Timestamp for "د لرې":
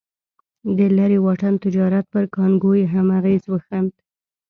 0.77-1.17